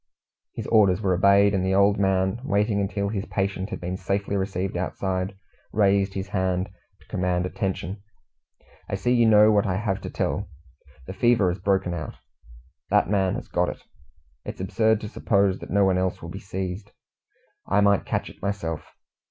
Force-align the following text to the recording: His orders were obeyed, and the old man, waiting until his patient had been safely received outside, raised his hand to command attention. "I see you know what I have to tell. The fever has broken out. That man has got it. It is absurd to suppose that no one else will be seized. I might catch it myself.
His 0.55 0.65
orders 0.65 0.99
were 0.99 1.13
obeyed, 1.13 1.53
and 1.53 1.63
the 1.63 1.75
old 1.75 1.99
man, 1.99 2.39
waiting 2.43 2.81
until 2.81 3.09
his 3.09 3.25
patient 3.27 3.69
had 3.69 3.79
been 3.79 3.97
safely 3.97 4.35
received 4.35 4.75
outside, 4.75 5.37
raised 5.71 6.15
his 6.15 6.29
hand 6.29 6.71
to 7.01 7.07
command 7.07 7.45
attention. 7.45 8.01
"I 8.89 8.95
see 8.95 9.13
you 9.13 9.27
know 9.27 9.51
what 9.51 9.67
I 9.67 9.75
have 9.75 10.01
to 10.01 10.09
tell. 10.09 10.49
The 11.05 11.13
fever 11.13 11.49
has 11.49 11.59
broken 11.61 11.93
out. 11.93 12.15
That 12.89 13.11
man 13.11 13.35
has 13.35 13.47
got 13.47 13.69
it. 13.69 13.83
It 14.43 14.55
is 14.55 14.61
absurd 14.61 15.01
to 15.01 15.07
suppose 15.07 15.59
that 15.59 15.69
no 15.69 15.85
one 15.85 15.99
else 15.99 16.19
will 16.23 16.29
be 16.29 16.39
seized. 16.39 16.93
I 17.67 17.79
might 17.81 18.03
catch 18.03 18.27
it 18.27 18.41
myself. 18.41 18.83